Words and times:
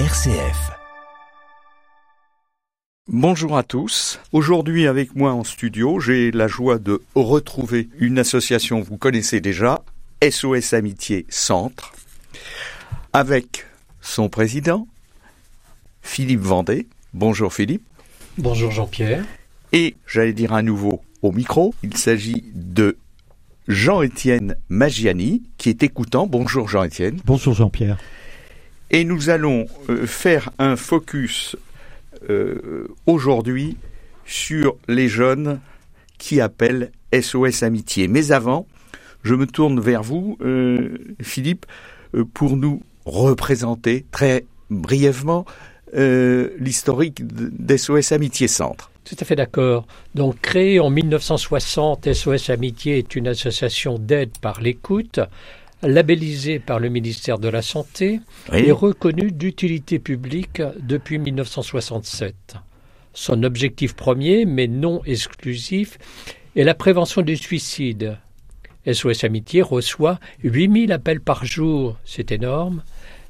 RCF. 0.00 0.72
Bonjour 3.06 3.56
à 3.56 3.62
tous. 3.62 4.18
Aujourd'hui 4.32 4.88
avec 4.88 5.14
moi 5.14 5.32
en 5.32 5.44
studio, 5.44 6.00
j'ai 6.00 6.32
la 6.32 6.48
joie 6.48 6.80
de 6.80 7.00
retrouver 7.14 7.88
une 8.00 8.18
association 8.18 8.82
que 8.82 8.88
vous 8.88 8.96
connaissez 8.96 9.40
déjà, 9.40 9.84
SOS 10.28 10.72
Amitié 10.72 11.26
Centre, 11.28 11.92
avec 13.12 13.66
son 14.00 14.28
président, 14.28 14.88
Philippe 16.02 16.40
Vendée. 16.40 16.88
Bonjour 17.12 17.54
Philippe. 17.54 17.86
Bonjour 18.36 18.72
Jean-Pierre. 18.72 19.24
Et 19.70 19.94
j'allais 20.08 20.32
dire 20.32 20.54
à 20.54 20.62
nouveau 20.62 21.02
au 21.22 21.30
micro, 21.30 21.72
il 21.84 21.96
s'agit 21.96 22.50
de 22.52 22.98
Jean-Étienne 23.68 24.56
Magiani, 24.68 25.44
qui 25.56 25.68
est 25.68 25.84
écoutant. 25.84 26.26
Bonjour 26.26 26.68
Jean-Étienne. 26.68 27.20
Bonjour 27.24 27.54
Jean-Pierre. 27.54 27.96
Et 28.94 29.02
nous 29.02 29.28
allons 29.28 29.66
euh, 29.90 30.06
faire 30.06 30.50
un 30.60 30.76
focus 30.76 31.56
euh, 32.30 32.86
aujourd'hui 33.06 33.76
sur 34.24 34.76
les 34.86 35.08
jeunes 35.08 35.58
qui 36.16 36.40
appellent 36.40 36.92
SOS 37.12 37.64
Amitié. 37.64 38.06
Mais 38.06 38.30
avant, 38.30 38.68
je 39.24 39.34
me 39.34 39.48
tourne 39.48 39.80
vers 39.80 40.04
vous, 40.04 40.38
euh, 40.42 40.96
Philippe, 41.20 41.66
pour 42.34 42.56
nous 42.56 42.84
représenter 43.04 44.06
très 44.12 44.44
brièvement 44.70 45.44
l'historique 45.92 47.26
d'SOS 47.26 48.12
Amitié 48.12 48.46
Centre. 48.46 48.92
Tout 49.04 49.16
à 49.18 49.24
fait 49.24 49.36
d'accord. 49.36 49.86
Donc, 50.14 50.40
créé 50.40 50.78
en 50.78 50.90
1960, 50.90 52.12
SOS 52.12 52.50
Amitié 52.50 52.98
est 52.98 53.16
une 53.16 53.26
association 53.26 53.98
d'aide 53.98 54.38
par 54.40 54.60
l'écoute 54.60 55.18
labellisé 55.86 56.58
par 56.58 56.78
le 56.78 56.88
ministère 56.88 57.38
de 57.38 57.48
la 57.48 57.62
Santé 57.62 58.20
et 58.52 58.72
reconnu 58.72 59.30
d'utilité 59.30 59.98
publique 59.98 60.62
depuis 60.80 61.18
1967. 61.18 62.34
Son 63.12 63.42
objectif 63.42 63.94
premier, 63.94 64.44
mais 64.44 64.66
non 64.66 65.02
exclusif, 65.04 65.98
est 66.56 66.64
la 66.64 66.74
prévention 66.74 67.22
du 67.22 67.36
suicide. 67.36 68.18
SOS 68.90 69.24
Amitié 69.24 69.62
reçoit 69.62 70.18
8000 70.42 70.92
appels 70.92 71.20
par 71.20 71.44
jour, 71.44 71.96
c'est 72.04 72.32
énorme, 72.32 72.82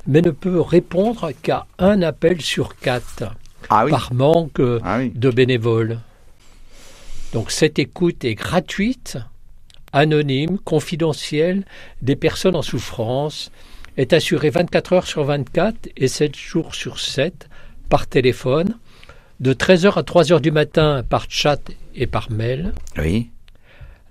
mais 0.06 0.20
ne 0.20 0.30
peut 0.30 0.60
répondre 0.60 1.30
qu'à 1.42 1.66
un 1.78 2.02
appel 2.02 2.40
sur 2.40 2.76
quatre, 2.76 3.34
ah 3.68 3.86
par 3.88 4.12
manque 4.12 4.60
ah 4.82 5.00
de 5.04 5.30
bénévoles. 5.30 6.00
Donc 7.32 7.50
cette 7.50 7.78
écoute 7.78 8.24
est 8.24 8.34
gratuite 8.34 9.18
anonyme, 9.94 10.58
confidentiel 10.58 11.64
des 12.02 12.16
personnes 12.16 12.56
en 12.56 12.62
souffrance, 12.62 13.50
est 13.96 14.12
assuré 14.12 14.50
24 14.50 14.92
heures 14.92 15.06
sur 15.06 15.24
24 15.24 15.88
et 15.96 16.08
7 16.08 16.36
jours 16.36 16.74
sur 16.74 17.00
7 17.00 17.48
par 17.88 18.06
téléphone, 18.06 18.76
de 19.40 19.54
13h 19.54 19.98
à 19.98 20.02
3h 20.02 20.40
du 20.40 20.50
matin 20.50 21.02
par 21.08 21.26
chat 21.28 21.60
et 21.94 22.06
par 22.06 22.30
mail. 22.30 22.72
Oui. 22.98 23.30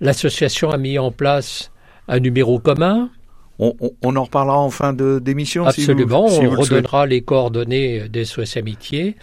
L'association 0.00 0.70
a 0.70 0.78
mis 0.78 0.98
en 0.98 1.10
place 1.10 1.70
un 2.08 2.18
numéro 2.18 2.58
commun. 2.58 3.10
On, 3.58 4.16
en 4.16 4.24
reparlera 4.24 4.58
en 4.58 4.70
fin 4.70 4.92
d'émission. 4.92 5.64
Absolument, 5.64 6.28
si 6.28 6.44
on 6.44 6.50
redonnera 6.50 7.06
les 7.06 7.20
coordonnées 7.20 8.08
des 8.08 8.24
SOS 8.24 8.56
Amitié. 8.56 9.16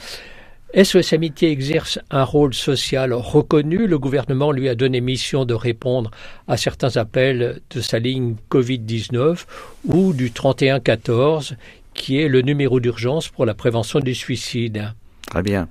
SOS 0.74 1.12
Amitié 1.12 1.52
exerce 1.52 2.00
un 2.12 2.24
rôle 2.24 2.54
social 2.54 3.12
reconnu. 3.12 3.88
Le 3.88 4.00
gouvernement 4.00 4.54
lui 4.54 4.70
a 4.70 4.76
donné 4.76 5.02
mission 5.02 5.44
de 5.44 5.54
répondre 5.54 6.12
à 6.48 6.56
certains 6.56 6.96
appels 6.96 7.60
de 7.70 7.82
sa 7.82 8.00
ligne 8.00 8.36
Covid-19 8.50 9.46
ou 9.86 10.14
du 10.14 10.32
3114, 10.32 11.58
qui 11.94 12.22
est 12.22 12.30
le 12.30 12.42
numéro 12.42 12.80
d'urgence 12.80 13.28
pour 13.28 13.46
la 13.46 13.54
prévention 13.54 14.00
du 14.00 14.16
suicide. 14.16 14.94
Très 15.28 15.42
bien. 15.42 15.68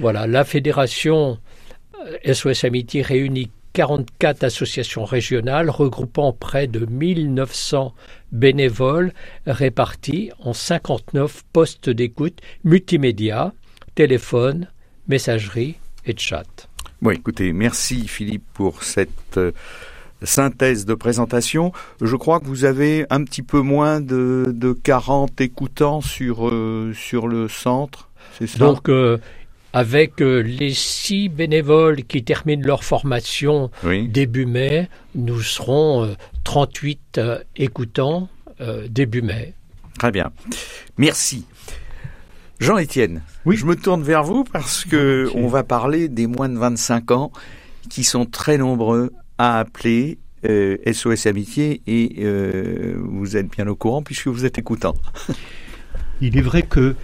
Voilà, 0.00 0.26
la 0.26 0.44
fédération 0.44 1.38
SOS 2.30 2.64
Amitié 2.64 3.00
réunit 3.00 3.50
44 3.72 4.44
associations 4.44 5.06
régionales 5.06 5.70
regroupant 5.70 6.34
près 6.34 6.66
de 6.66 6.84
1900 6.84 7.94
bénévoles 8.32 9.14
répartis 9.46 10.30
en 10.40 10.52
59 10.52 11.42
postes 11.54 11.88
d'écoute 11.88 12.38
multimédia 12.64 13.54
téléphone, 13.94 14.68
messagerie 15.08 15.76
et 16.06 16.14
chat. 16.16 16.68
Bon, 17.00 17.10
écoutez, 17.10 17.52
merci 17.52 18.06
Philippe 18.06 18.44
pour 18.54 18.84
cette 18.84 19.36
euh, 19.36 19.52
synthèse 20.22 20.86
de 20.86 20.94
présentation. 20.94 21.72
Je 22.00 22.16
crois 22.16 22.40
que 22.40 22.46
vous 22.46 22.64
avez 22.64 23.06
un 23.10 23.24
petit 23.24 23.42
peu 23.42 23.60
moins 23.60 24.00
de, 24.00 24.52
de 24.54 24.72
40 24.72 25.40
écoutants 25.40 26.00
sur, 26.00 26.48
euh, 26.48 26.92
sur 26.94 27.26
le 27.26 27.48
centre, 27.48 28.08
c'est 28.38 28.46
ça? 28.46 28.58
Donc, 28.58 28.88
euh, 28.88 29.18
avec 29.72 30.20
les 30.20 30.74
six 30.74 31.28
bénévoles 31.28 32.04
qui 32.04 32.22
terminent 32.22 32.64
leur 32.64 32.84
formation 32.84 33.70
début 33.82 34.44
mai, 34.44 34.88
nous 35.14 35.40
serons 35.40 36.14
38 36.44 37.20
écoutants 37.56 38.28
début 38.90 39.22
mai. 39.22 39.54
Très 39.98 40.10
bien. 40.10 40.30
Merci. 40.98 41.46
Jean-Étienne, 42.62 43.22
oui. 43.44 43.56
je 43.56 43.66
me 43.66 43.74
tourne 43.74 44.04
vers 44.04 44.22
vous 44.22 44.44
parce 44.44 44.84
que 44.84 45.28
on 45.34 45.48
va 45.48 45.64
parler 45.64 46.08
des 46.08 46.28
moins 46.28 46.48
de 46.48 46.56
25 46.56 47.10
ans 47.10 47.32
qui 47.90 48.04
sont 48.04 48.24
très 48.24 48.56
nombreux 48.56 49.10
à 49.36 49.58
appeler 49.58 50.18
SOS 50.44 51.26
euh, 51.26 51.30
Amitié 51.30 51.82
et 51.88 52.20
euh, 52.20 52.94
vous 52.98 53.36
êtes 53.36 53.50
bien 53.50 53.66
au 53.66 53.74
courant 53.74 54.02
puisque 54.02 54.28
vous 54.28 54.44
êtes 54.44 54.58
écoutant. 54.58 54.94
Il 56.20 56.38
est 56.38 56.42
vrai 56.42 56.62
que 56.62 56.94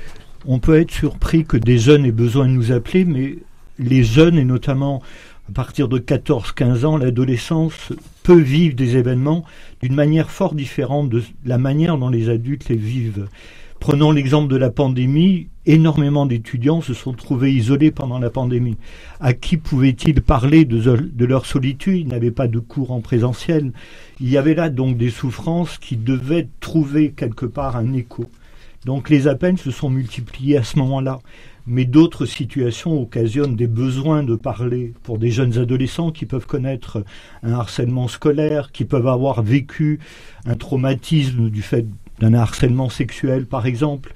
on 0.46 0.60
peut 0.60 0.78
être 0.78 0.92
surpris 0.92 1.44
que 1.44 1.56
des 1.56 1.78
jeunes 1.78 2.06
aient 2.06 2.12
besoin 2.12 2.46
de 2.46 2.52
nous 2.52 2.70
appeler, 2.70 3.04
mais 3.04 3.38
les 3.80 4.04
jeunes 4.04 4.38
et 4.38 4.44
notamment 4.44 5.02
à 5.48 5.52
partir 5.52 5.88
de 5.88 5.98
14-15 5.98 6.84
ans, 6.84 6.96
l'adolescence 6.96 7.92
peut 8.22 8.38
vivre 8.38 8.76
des 8.76 8.96
événements 8.96 9.44
d'une 9.82 9.94
manière 9.96 10.30
fort 10.30 10.54
différente 10.54 11.08
de 11.08 11.20
la 11.44 11.58
manière 11.58 11.98
dont 11.98 12.10
les 12.10 12.28
adultes 12.28 12.68
les 12.68 12.76
vivent. 12.76 13.26
Prenons 13.80 14.10
l'exemple 14.10 14.48
de 14.48 14.56
la 14.56 14.70
pandémie, 14.70 15.48
énormément 15.64 16.26
d'étudiants 16.26 16.80
se 16.80 16.94
sont 16.94 17.12
trouvés 17.12 17.52
isolés 17.52 17.92
pendant 17.92 18.18
la 18.18 18.28
pandémie. 18.28 18.76
À 19.20 19.34
qui 19.34 19.56
pouvaient-ils 19.56 20.20
parler 20.20 20.64
de, 20.64 21.24
leur 21.24 21.46
solitude? 21.46 22.00
Ils 22.00 22.08
n'avaient 22.08 22.32
pas 22.32 22.48
de 22.48 22.58
cours 22.58 22.90
en 22.90 23.00
présentiel. 23.00 23.72
Il 24.20 24.28
y 24.28 24.36
avait 24.36 24.54
là 24.54 24.68
donc 24.68 24.96
des 24.96 25.10
souffrances 25.10 25.78
qui 25.78 25.96
devaient 25.96 26.48
trouver 26.60 27.12
quelque 27.12 27.46
part 27.46 27.76
un 27.76 27.92
écho. 27.92 28.26
Donc 28.84 29.10
les 29.10 29.28
appels 29.28 29.58
se 29.58 29.70
sont 29.70 29.90
multipliés 29.90 30.56
à 30.56 30.64
ce 30.64 30.78
moment-là. 30.78 31.20
Mais 31.66 31.84
d'autres 31.84 32.24
situations 32.24 33.00
occasionnent 33.00 33.56
des 33.56 33.66
besoins 33.66 34.22
de 34.22 34.34
parler 34.34 34.94
pour 35.02 35.18
des 35.18 35.30
jeunes 35.30 35.58
adolescents 35.58 36.10
qui 36.10 36.24
peuvent 36.24 36.46
connaître 36.46 37.04
un 37.42 37.52
harcèlement 37.52 38.08
scolaire, 38.08 38.72
qui 38.72 38.86
peuvent 38.86 39.06
avoir 39.06 39.42
vécu 39.42 40.00
un 40.46 40.54
traumatisme 40.54 41.50
du 41.50 41.60
fait 41.60 41.86
d'un 42.20 42.34
harcèlement 42.34 42.88
sexuel, 42.88 43.46
par 43.46 43.66
exemple. 43.66 44.12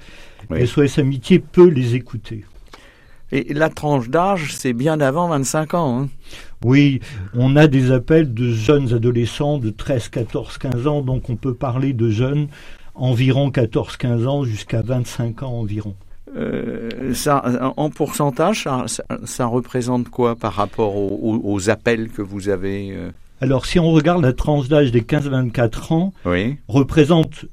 SOS 0.51 0.99
Amitié 0.99 1.39
peut 1.39 1.69
les 1.69 1.95
écouter. 1.95 2.43
Et 3.31 3.53
la 3.53 3.69
tranche 3.69 4.09
d'âge, 4.09 4.53
c'est 4.55 4.73
bien 4.73 4.99
avant 5.01 5.27
25 5.29 5.73
ans. 5.73 6.01
Hein. 6.01 6.09
oui, 6.63 6.99
on 7.33 7.55
a 7.55 7.67
des 7.67 7.91
appels 7.91 8.31
de 8.31 8.51
jeunes 8.51 8.93
adolescents 8.93 9.57
de 9.57 9.71
13, 9.71 10.09
14, 10.09 10.57
15 10.59 10.87
ans, 10.87 11.01
donc 11.01 11.29
on 11.29 11.35
peut 11.35 11.55
parler 11.55 11.93
de 11.93 12.09
jeunes 12.09 12.47
environ 12.95 13.49
14, 13.49 13.97
15 13.97 14.27
ans 14.27 14.43
jusqu'à 14.43 14.81
25 14.81 15.41
ans 15.43 15.53
environ. 15.53 15.95
Euh, 16.35 17.13
ça, 17.13 17.73
en 17.77 17.89
pourcentage, 17.89 18.67
ça, 19.25 19.45
représente 19.45 20.09
quoi 20.09 20.35
par 20.35 20.53
rapport 20.53 20.95
aux, 20.95 21.69
appels 21.69 22.09
que 22.09 22.21
vous 22.21 22.49
avez 22.49 22.91
euh? 22.91 23.11
Alors, 23.41 23.65
si 23.65 23.77
on 23.77 23.91
regarde 23.91 24.23
la 24.23 24.31
tranche 24.31 24.67
d'âge 24.69 24.91
des 24.91 25.01
15-24 25.01 25.93
ans, 25.93 26.13
représente 26.67 27.45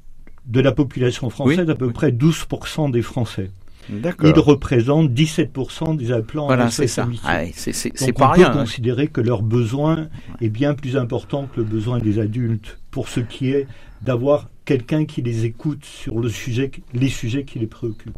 de 0.51 0.59
la 0.59 0.71
population 0.71 1.29
française, 1.29 1.69
à 1.69 1.75
peu 1.75 1.91
près 1.91 2.11
12% 2.11 2.91
des 2.91 3.01
Français. 3.01 3.49
Ils 3.89 4.39
représentent 4.39 5.11
17% 5.11 5.97
des 5.97 6.11
appelants 6.11 6.45
voilà, 6.45 6.69
c'est 6.69 6.87
ça. 6.87 7.07
Ah, 7.23 7.41
c'est 7.55 8.13
pas 8.13 8.31
on 8.31 8.35
peut 8.35 8.45
hein. 8.45 8.51
considérer 8.51 9.07
que 9.07 9.21
leur 9.21 9.41
besoin 9.41 10.07
est 10.39 10.49
bien 10.49 10.73
plus 10.75 10.97
important 10.97 11.47
que 11.53 11.61
le 11.61 11.65
besoin 11.65 11.99
des 11.99 12.19
adultes 12.19 12.77
pour 12.91 13.09
ce 13.09 13.21
qui 13.21 13.51
est 13.51 13.67
d'avoir 14.01 14.49
quelqu'un 14.65 15.05
qui 15.05 15.21
les 15.21 15.45
écoute 15.45 15.83
sur 15.83 16.19
le 16.19 16.29
sujet, 16.29 16.71
les 16.93 17.09
sujets 17.09 17.43
qui 17.43 17.59
les 17.59 17.67
préoccupent. 17.67 18.17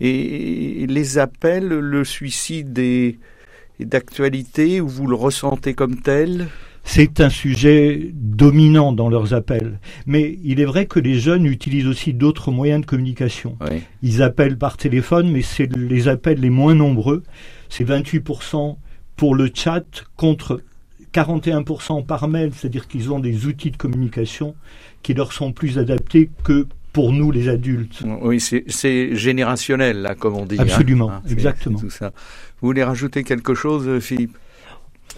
Et 0.00 0.86
les 0.88 1.18
appels, 1.18 1.68
le 1.68 2.04
suicide 2.04 2.78
est 2.78 3.18
d'actualité 3.80 4.80
ou 4.80 4.88
vous 4.88 5.06
le 5.06 5.16
ressentez 5.16 5.74
comme 5.74 6.00
tel? 6.00 6.48
C'est 6.84 7.20
un 7.20 7.30
sujet 7.30 8.10
dominant 8.12 8.92
dans 8.92 9.08
leurs 9.08 9.34
appels. 9.34 9.78
Mais 10.06 10.38
il 10.44 10.60
est 10.60 10.64
vrai 10.64 10.86
que 10.86 10.98
les 10.98 11.18
jeunes 11.18 11.46
utilisent 11.46 11.86
aussi 11.86 12.12
d'autres 12.12 12.50
moyens 12.50 12.80
de 12.80 12.86
communication. 12.86 13.56
Ils 14.02 14.22
appellent 14.22 14.58
par 14.58 14.76
téléphone, 14.76 15.30
mais 15.30 15.42
c'est 15.42 15.74
les 15.76 16.08
appels 16.08 16.40
les 16.40 16.50
moins 16.50 16.74
nombreux. 16.74 17.22
C'est 17.68 17.88
28% 17.88 18.76
pour 19.16 19.34
le 19.34 19.50
chat 19.54 19.84
contre 20.16 20.60
41% 21.14 22.04
par 22.04 22.26
mail, 22.26 22.52
c'est-à-dire 22.54 22.88
qu'ils 22.88 23.12
ont 23.12 23.20
des 23.20 23.46
outils 23.46 23.70
de 23.70 23.76
communication 23.76 24.54
qui 25.02 25.14
leur 25.14 25.32
sont 25.32 25.52
plus 25.52 25.78
adaptés 25.78 26.30
que 26.42 26.66
pour 26.92 27.12
nous 27.12 27.30
les 27.30 27.48
adultes. 27.48 28.02
Oui, 28.20 28.40
c'est 28.40 29.16
générationnel, 29.16 30.02
là, 30.02 30.14
comme 30.14 30.36
on 30.36 30.44
dit. 30.44 30.56
Hein. 30.58 30.62
Absolument, 30.62 31.10
hein, 31.10 31.22
exactement. 31.30 31.78
Tout 31.78 31.90
ça. 31.90 32.12
Vous 32.60 32.68
voulez 32.68 32.84
rajouter 32.84 33.24
quelque 33.24 33.54
chose, 33.54 33.98
Philippe? 34.00 34.36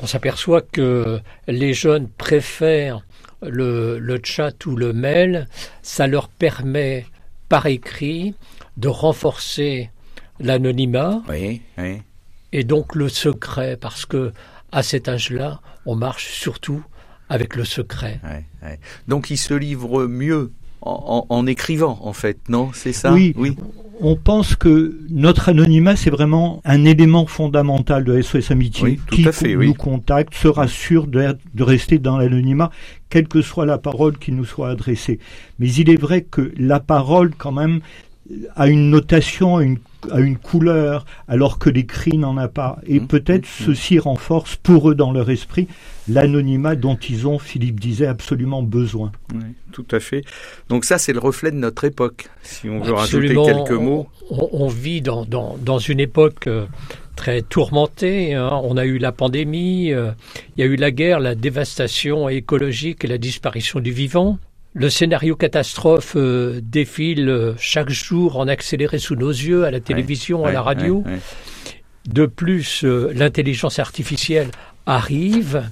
On 0.03 0.07
s'aperçoit 0.07 0.61
que 0.63 1.21
les 1.47 1.73
jeunes 1.75 2.09
préfèrent 2.09 3.05
le, 3.43 3.99
le 3.99 4.21
chat 4.23 4.67
ou 4.67 4.77
le 4.77 4.93
mail. 4.93 5.49
Ça 5.83 6.07
leur 6.07 6.29
permet, 6.29 7.07
par 7.49 7.67
écrit, 7.67 8.35
de 8.77 8.89
renforcer 8.89 9.91
l'anonymat. 10.41 11.23
Oui, 11.29 11.63
oui. 11.79 12.03
Et 12.53 12.65
donc 12.65 12.95
le 12.95 13.09
secret, 13.09 13.77
parce 13.77 14.07
que 14.07 14.33
à 14.73 14.83
cet 14.83 15.09
âge-là, 15.09 15.61
on 15.87 15.97
marche 15.97 16.33
surtout 16.33 16.85
avec 17.29 17.57
le 17.57 17.65
secret. 17.65 18.21
Donc 19.09 19.31
il 19.31 19.39
se 19.39 19.55
livre 19.55 20.07
mieux 20.07 20.53
en, 20.85 21.47
écrivant, 21.47 21.99
en 22.03 22.13
fait, 22.13 22.39
non 22.49 22.71
C'est 22.73 22.93
ça 22.93 23.13
oui, 23.13 23.33
oui. 23.37 23.57
On 24.01 24.17
pense 24.17 24.57
que 24.57 24.99
notre 25.09 25.49
anonymat, 25.49 25.97
c'est 25.97 26.11
vraiment 26.11 26.61
un 26.65 26.85
élément 26.85 27.27
fondamental 27.27 28.05
de 28.05 28.21
SOS 28.21 28.51
Amitié. 28.51 28.99
qui 29.11 29.25
nous 29.57 29.75
contacte 29.75 30.35
se 30.35 30.49
rassure 30.49 31.07
de, 31.07 31.39
de 31.55 31.63
rester 31.63 31.99
dans 31.99 32.19
l'anonymat, 32.19 32.71
quelle 33.09 33.29
que 33.29 33.41
soit 33.41 33.67
la 33.67 33.79
parole 33.79 34.19
qui 34.19 34.33
nous 34.33 34.45
soit 34.45 34.69
adressée. 34.69 35.21
Mais 35.59 35.73
il 35.73 35.91
est 35.91 36.01
vrai 36.01 36.23
que 36.23 36.53
la 36.57 36.81
parole, 36.81 37.33
quand 37.39 37.53
même, 37.53 37.81
a 38.57 38.69
une 38.69 38.91
notation, 38.91 39.61
une 39.61 39.79
à 40.11 40.21
une 40.21 40.37
couleur, 40.37 41.05
alors 41.29 41.59
que 41.59 41.71
l'écrit 41.71 42.19
n'en 42.19 42.37
a 42.37 42.49
pas. 42.49 42.79
Et 42.87 43.01
mmh. 43.01 43.07
peut-être 43.07 43.45
mmh. 43.45 43.65
ceci 43.67 43.99
renforce 43.99 44.57
pour 44.57 44.91
eux 44.91 44.95
dans 44.95 45.13
leur 45.13 45.31
esprit 45.31 45.69
l'anonymat 46.09 46.77
dont 46.77 46.97
ils 46.97 47.27
ont, 47.27 47.39
Philippe 47.39 47.81
disait, 47.81 48.07
absolument 48.07 48.63
besoin. 48.63 49.13
Oui, 49.35 49.41
tout 49.73 49.87
à 49.91 50.01
fait. 50.01 50.23
Donc 50.69 50.85
ça, 50.85 50.99
c'est 50.99 51.13
le 51.13 51.19
reflet 51.19 51.51
de 51.51 51.57
notre 51.57 51.85
époque, 51.85 52.29
si 52.43 52.69
on 52.69 52.81
veut 52.81 52.93
rajouter 52.93 53.35
quelques 53.35 53.71
mots. 53.71 54.09
On, 54.31 54.69
vit 54.69 55.01
dans, 55.01 55.25
dans, 55.25 55.57
dans, 55.57 55.79
une 55.79 56.01
époque 56.01 56.47
euh, 56.47 56.67
très 57.17 57.43
tourmentée. 57.43 58.35
Hein. 58.35 58.61
On 58.65 58.77
a 58.77 58.85
eu 58.85 58.99
la 58.99 59.13
pandémie, 59.13 59.93
euh, 59.93 60.11
il 60.57 60.65
y 60.65 60.69
a 60.69 60.71
eu 60.71 60.77
la 60.77 60.91
guerre, 60.91 61.21
la 61.21 61.35
dévastation 61.35 62.29
écologique 62.29 63.05
et 63.05 63.09
la 63.09 63.19
disparition 63.19 63.81
du 63.81 63.93
vivant. 63.93 64.39
Le 64.77 64.91
scénario 64.91 65.37
catastrophe 65.37 66.15
euh, 66.17 66.61
défile 66.61 67.29
euh, 67.29 67.55
chaque 67.59 67.91
jour 67.91 68.39
en 68.39 68.49
accéléré 68.49 68.99
sous 68.99 69.15
nos 69.15 69.31
yeux, 69.31 69.65
à 69.65 69.71
la 69.71 69.79
télévision, 69.79 70.45
à 70.45 70.51
la 70.51 70.63
radio. 70.63 71.05
de 72.07 72.27
plus, 72.27 72.83
euh, 72.83 73.13
l'intelligence 73.15 73.79
artificielle 73.79 74.49
arrive 74.87 75.63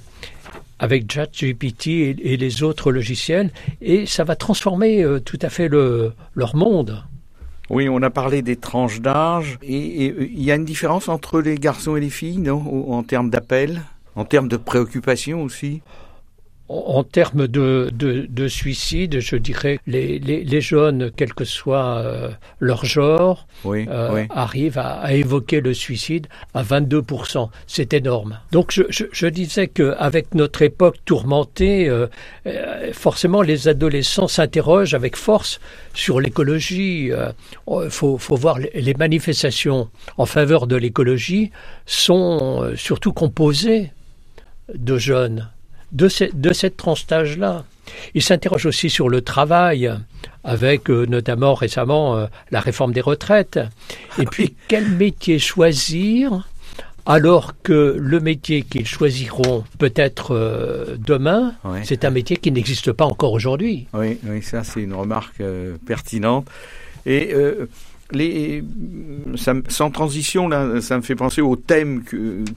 avec 0.79 1.11
ChatGPT 1.11 1.87
et, 1.87 2.15
et, 2.33 2.37
les 2.37 2.63
autres 2.63 2.93
logiciels, 2.93 3.51
et 3.81 4.05
ça 4.05 4.23
va 4.23 4.37
transformer 4.37 5.05
tout 5.25 5.39
à 5.41 5.49
fait 5.49 5.67
le, 5.67 6.13
leur 6.33 6.55
monde. 6.55 7.03
Oui, 7.69 7.89
on 7.89 8.01
a 8.03 8.09
parlé 8.09 8.41
des 8.41 8.55
tranches 8.55 9.01
d'âge, 9.01 9.59
et 9.61 10.05
il 10.07 10.43
y 10.43 10.51
a 10.51 10.55
une 10.55 10.65
différence 10.65 11.09
entre 11.09 11.41
les 11.41 11.55
garçons 11.55 11.97
et 11.97 12.01
les 12.01 12.09
filles, 12.09 12.37
non, 12.37 12.91
en 12.91 13.03
termes 13.03 13.29
d'appels, 13.29 13.81
en 14.15 14.23
termes 14.23 14.47
de 14.47 14.57
préoccupations 14.57 15.43
aussi? 15.43 15.81
En 16.69 17.03
termes 17.03 17.47
de, 17.47 17.91
de, 17.93 18.47
suicide, 18.47 19.19
je 19.19 19.35
dirais 19.35 19.79
les, 19.85 20.17
les, 20.17 20.61
jeunes, 20.61 21.11
quel 21.15 21.33
que 21.33 21.43
soit 21.43 21.97
euh, 21.97 22.29
leur 22.59 22.85
genre, 22.85 23.47
euh, 23.65 24.25
arrivent 24.29 24.77
à, 24.77 25.13
évoquer 25.13 25.59
le 25.59 25.73
suicide 25.73 26.27
à 26.53 26.63
22%. 26.63 27.49
C'est 27.67 27.93
énorme. 27.93 28.39
Donc 28.51 28.71
je, 28.71 28.83
je, 28.89 29.27
disais 29.27 29.67
qu'avec 29.67 30.33
notre 30.35 30.61
époque 30.61 30.97
tourmentée, 31.03 31.89
euh, 31.89 32.07
forcément 32.93 33.41
les 33.41 33.67
adolescents 33.67 34.29
s'interrogent 34.29 34.93
avec 34.93 35.17
force 35.17 35.59
sur 35.93 36.21
l'écologie. 36.21 37.11
Il 37.67 37.89
faut, 37.89 38.17
faut 38.17 38.35
voir 38.37 38.57
les 38.59 38.93
manifestations 38.93 39.89
en 40.17 40.25
faveur 40.25 40.67
de 40.67 40.77
l'écologie 40.77 41.51
sont 41.85 42.71
surtout 42.75 43.11
composées 43.11 43.91
de 44.73 44.97
jeunes 44.97 45.49
de, 45.93 46.09
de 46.33 46.53
cette 46.53 46.77
tranche 46.77 47.07
d'âge-là. 47.07 47.63
Il 48.13 48.21
s'interroge 48.21 48.65
aussi 48.65 48.89
sur 48.89 49.09
le 49.09 49.21
travail, 49.21 49.91
avec 50.43 50.89
euh, 50.89 51.05
notamment 51.05 51.53
récemment 51.53 52.17
euh, 52.17 52.25
la 52.51 52.59
réforme 52.59 52.93
des 52.93 53.01
retraites. 53.01 53.59
Et 54.19 54.25
puis, 54.25 54.55
quel 54.67 54.89
métier 54.89 55.39
choisir 55.39 56.47
alors 57.05 57.53
que 57.63 57.97
le 57.99 58.21
métier 58.21 58.61
qu'ils 58.61 58.87
choisiront 58.87 59.65
peut-être 59.77 60.33
euh, 60.33 60.95
demain, 60.97 61.53
c'est 61.83 62.05
un 62.05 62.09
métier 62.09 62.37
qui 62.37 62.49
n'existe 62.49 62.93
pas 62.93 63.03
encore 63.03 63.33
aujourd'hui. 63.33 63.87
Oui, 63.93 64.17
oui, 64.23 64.41
ça 64.41 64.63
c'est 64.63 64.79
une 64.79 64.93
remarque 64.93 65.43
pertinente. 65.85 66.47
Et 67.05 67.35
les, 68.11 68.63
sans 69.35 69.91
transition, 69.91 70.47
là, 70.47 70.79
ça 70.79 70.95
me 70.95 71.01
fait 71.01 71.15
penser 71.15 71.41
aux 71.41 71.57
thèmes 71.57 72.05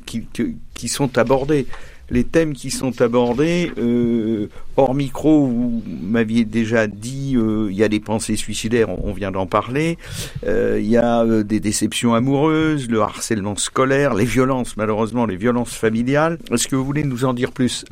qui, 0.07 0.29
qui 0.75 0.89
sont 0.89 1.19
abordés 1.19 1.67
les 2.11 2.25
thèmes 2.25 2.53
qui 2.53 2.71
sont 2.71 3.01
abordés. 3.01 3.73
Euh, 3.79 4.49
hors 4.77 4.95
micro, 4.95 5.47
vous 5.47 5.83
m'aviez 6.03 6.45
déjà 6.45 6.87
dit, 6.87 7.35
euh, 7.37 7.69
il 7.71 7.77
y 7.77 7.83
a 7.83 7.89
des 7.89 8.01
pensées 8.01 8.37
suicidaires, 8.37 8.89
on, 9.05 9.13
vient 9.13 9.31
d'en 9.31 9.47
parler. 9.47 9.99
Euh, 10.47 10.79
il 10.81 10.89
y 10.89 10.97
a 10.97 11.25
des 11.43 11.61
déceptions 11.61 12.15
amoureuses, 12.15 12.89
le 12.89 13.01
harcèlement 13.01 13.57
scolaire, 13.57 14.15
les 14.15 14.25
violences, 14.25 14.77
malheureusement, 14.77 15.27
les 15.27 15.37
violences 15.37 15.75
familiales. 15.75 16.39
Est-ce 16.53 16.69
que 16.69 16.77
vous 16.77 16.85
voulez 16.85 17.05
nous 17.05 17.25
en 17.25 17.35
dire 17.35 17.53
plus, 17.53 17.85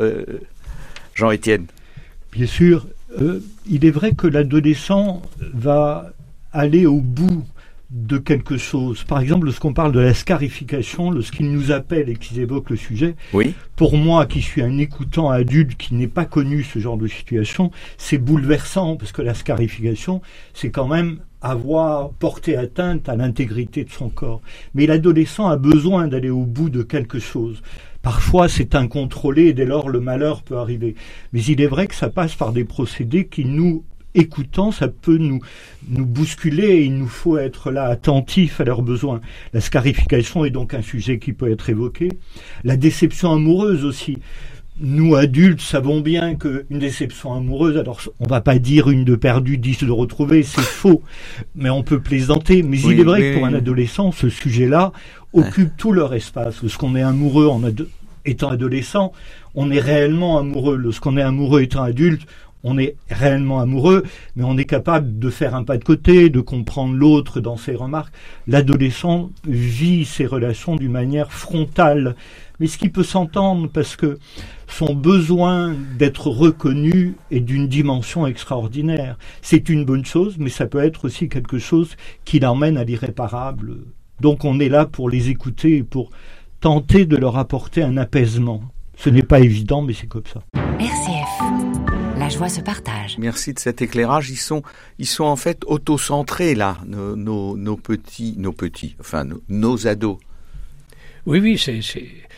Jean-Étienne? 1.15 1.67
Bien 2.33 2.47
sûr. 2.47 2.87
il 3.71 3.85
est 3.85 3.91
vrai 3.91 4.13
que 4.13 4.27
l'adolescent 4.27 5.23
va 5.55 6.13
aller 6.53 6.87
au 6.87 7.01
bout 7.01 7.45
de 7.91 8.19
quelque 8.19 8.57
chose. 8.57 9.05
Par 9.05 9.21
exemple, 9.21 9.47
lorsqu'on 9.47 9.73
parle 9.73 9.93
de 9.93 10.01
la 10.01 10.15
scarification, 10.15 11.11
lorsqu'ils 11.11 11.51
nous 11.51 11.71
appellent 11.71 12.09
et 12.09 12.17
qu'ils 12.17 12.41
évoquent 12.41 12.71
le 12.71 12.77
sujet, 12.77 13.15
oui. 13.33 13.55
pour 13.77 13.97
moi, 13.97 14.27
qui 14.27 14.43
suis 14.43 14.63
un 14.63 14.79
écoutant 14.79 15.31
adulte 15.31 15.77
qui 15.77 15.95
n'ai 15.95 16.09
pas 16.09 16.25
connu 16.25 16.63
ce 16.63 16.79
genre 16.79 16.97
de 16.97 17.07
situation, 17.07 17.71
c'est 17.99 18.19
bouleversant 18.19 18.97
parce 18.97 19.13
que 19.13 19.23
la 19.23 19.35
scarification, 19.35 20.23
c'est 20.55 20.71
quand 20.71 20.89
même 20.89 21.19
avoir 21.41 22.11
porté 22.11 22.57
atteinte 22.57 23.09
à 23.09 23.17
l'intégrité 23.17 23.85
de 23.85 23.91
son 23.91 24.09
corps. 24.09 24.41
Mais 24.75 24.87
l'adolescent 24.87 25.47
a 25.47 25.57
besoin 25.57 26.09
d'aller 26.09 26.31
au 26.31 26.47
bout 26.47 26.71
de 26.71 26.83
quelque 26.83 27.19
chose. 27.19 27.63
Parfois, 28.01 28.49
c'est 28.49 28.75
incontrôlé 28.75 29.45
et 29.47 29.53
dès 29.53 29.67
lors 29.67 29.89
le 29.89 30.01
malheur 30.01 30.43
peut 30.43 30.57
arriver. 30.57 30.95
Mais 31.33 31.43
il 31.43 31.61
est 31.61 31.67
vrai 31.67 31.87
que 31.87 31.95
ça 31.95 32.09
passe 32.09 32.35
par 32.35 32.53
des 32.53 32.65
procédés 32.65 33.27
qui 33.27 33.45
nous 33.45 33.85
écoutant, 34.15 34.71
ça 34.73 34.89
peut 34.89 35.19
nous, 35.19 35.41
nous 35.89 36.07
bousculer 36.07 36.69
et 36.69 36.85
il 36.85 36.97
nous 36.97 37.09
faut 37.09 37.37
être 37.39 37.71
là 37.71 37.85
attentifs 37.85 38.61
à 38.61 38.65
leurs 38.65 38.83
besoins. 38.83 39.21
La 39.53 39.61
scarification 39.61 40.45
est 40.45 40.51
donc 40.51 40.75
un 40.75 40.83
sujet 40.83 41.19
qui 41.19 41.33
peut 41.33 41.51
être 41.51 41.69
évoqué. 41.71 42.11
La 42.63 42.77
déception 42.77 43.33
amoureuse 43.33 43.85
aussi. 43.85 44.19
Nous, 44.81 45.15
adultes, 45.15 45.61
savons 45.61 46.01
bien 46.01 46.35
qu'une 46.35 46.81
déception 46.81 47.33
amoureuse, 47.33 47.77
alors 47.77 48.01
on 48.19 48.27
va 48.27 48.41
pas 48.41 48.59
dire 48.59 48.91
une 48.91 49.05
de 49.05 49.15
perdue, 49.15 49.57
dix 49.57 49.85
de 49.85 49.91
retrouvée, 49.93 50.43
c'est 50.43 50.63
faux, 50.63 51.01
mais 51.55 51.71
on 51.71 51.85
peut 51.85 52.01
plaisanter. 52.01 52.65
Mais 52.65 52.81
il 52.81 52.99
est 52.99 53.05
vrai 53.05 53.21
que 53.21 53.35
pour 53.37 53.47
un 53.47 53.55
adolescent, 53.55 54.11
ce 54.11 54.29
sujet-là 54.29 54.93
occupe 55.33 55.77
tout 55.77 55.93
leur 55.93 56.13
espace. 56.13 56.61
Lorsqu'on 56.61 56.97
est 56.97 57.03
amoureux 57.03 57.47
en 57.47 57.63
étant 58.25 58.49
adolescent, 58.49 59.13
on 59.55 59.71
est 59.71 59.79
réellement 59.79 60.39
amoureux. 60.39 60.77
Lorsqu'on 60.77 61.17
est 61.17 61.23
amoureux 61.23 61.63
étant 61.63 61.85
adulte, 61.85 62.27
on 62.65 62.79
est 62.79 62.97
réellement 63.11 63.61
amoureux, 63.61 64.03
mais 64.35 64.43
on 64.43 64.57
est 64.57 64.65
capable 64.65 65.19
de 65.19 65.31
faire 65.31 65.55
un 65.55 65.65
pas 65.65 65.77
de 65.77 65.85
côté, 65.85 66.31
de 66.31 66.41
comprendre 66.41 66.95
l'autre 66.95 67.41
dans 67.41 67.59
ses 67.59 67.75
remarques. 67.75 68.13
L'adolescent 68.47 69.31
vit 69.47 70.07
ses 70.07 70.27
relations 70.27 70.75
d'une 70.75 70.91
manière 70.91 71.31
frontale, 71.31 72.17
mais 72.59 72.67
ce 72.67 72.79
qui 72.79 72.89
peut 72.89 73.05
s'entendre 73.05 73.69
parce 73.69 73.97
que 73.97 74.19
son 74.67 74.95
besoin 74.95 75.75
d'être 75.99 76.29
reconnu 76.29 77.17
est 77.31 77.41
d'une 77.41 77.69
dimension 77.69 78.27
extraordinaire. 78.27 79.19
C'est 79.43 79.69
une 79.69 79.85
bonne 79.85 80.07
chose, 80.07 80.37
mais 80.39 80.51
ça 80.51 80.67
peut 80.67 80.83
être 80.83 81.05
aussi 81.05 81.29
quelque 81.29 81.59
chose 81.59 81.97
qui 82.25 82.41
l'emmène 82.41 82.79
à 82.79 82.85
l'irréparable. 82.85 83.77
Donc 84.21 84.45
on 84.45 84.59
est 84.59 84.71
là 84.71 84.87
pour 84.87 85.11
les 85.11 85.29
écouter 85.29 85.83
pour 85.83 86.11
tenter 86.61 87.05
de 87.05 87.17
leur 87.17 87.37
apporter 87.37 87.83
un 87.83 87.99
apaisement. 87.99 88.63
Ce 88.97 89.11
n'est 89.11 89.23
pas 89.23 89.41
évident, 89.41 89.83
mais 89.83 89.93
c'est 89.93 90.07
comme 90.07 90.23
ça. 90.33 90.43
RCF. 90.79 91.84
La 92.25 92.31
joie 92.31 92.49
se 92.49 92.63
partage. 92.63 93.19
Merci 93.19 93.53
de 93.53 93.59
cet 93.59 93.83
éclairage. 93.83 94.31
Ils 94.31 94.39
sont, 94.39 94.63
ils 94.99 95.07
sont 95.07 95.25
en 95.25 95.37
fait 95.37 95.61
auto-centrés 95.67 96.55
là, 96.55 96.79
nos, 96.87 97.55
nos, 97.55 97.77
petits, 97.77 98.35
nos 98.39 98.53
petits, 98.53 98.97
enfin 98.99 99.27
nos, 99.51 99.87
ados. 99.87 100.17
Oui, 101.27 101.39
oui, 101.41 101.59
c'est, 101.59 101.81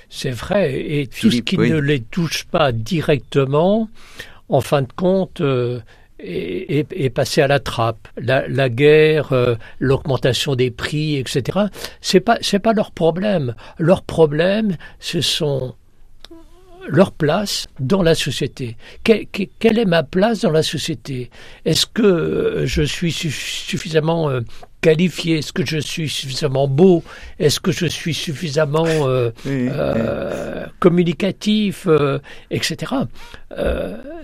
c'est, 0.08 0.30
vrai. 0.32 0.74
Et 0.74 1.06
tout 1.06 1.30
ce 1.30 1.36
qui 1.36 1.56
ne 1.56 1.78
les 1.78 2.00
touche 2.00 2.46
pas 2.46 2.72
directement, 2.72 3.88
en 4.48 4.60
fin 4.60 4.82
de 4.82 4.92
compte, 4.92 5.40
euh, 5.40 5.78
est, 6.18 7.14
passé 7.14 7.40
à 7.40 7.46
la 7.46 7.60
trappe. 7.60 8.08
La, 8.16 8.68
guerre, 8.68 9.32
euh, 9.32 9.54
l'augmentation 9.78 10.56
des 10.56 10.72
prix, 10.72 11.14
etc. 11.14 11.60
C'est 12.00 12.18
pas, 12.18 12.38
c'est 12.40 12.58
pas 12.58 12.72
leur 12.72 12.90
problème. 12.90 13.54
Leur 13.78 14.02
problème, 14.02 14.76
ce 14.98 15.20
sont 15.20 15.76
leur 16.88 17.12
place 17.12 17.66
dans 17.80 18.02
la 18.02 18.14
société. 18.14 18.76
quelle 19.04 19.78
est 19.78 19.84
ma 19.84 20.02
place 20.02 20.40
dans 20.40 20.50
la 20.50 20.62
société? 20.62 21.30
Est-ce 21.64 21.86
que 21.86 22.62
je 22.64 22.82
suis 22.82 23.12
suffisamment 23.12 24.30
qualifié? 24.80 25.38
Est-ce 25.38 25.52
que 25.52 25.66
je 25.66 25.78
suis 25.78 26.08
suffisamment 26.08 26.68
beau? 26.68 27.02
Est-ce 27.38 27.60
que 27.60 27.72
je 27.72 27.86
suis 27.86 28.14
suffisamment 28.14 28.86
communicatif 30.80 31.88
Etc. 32.50 32.92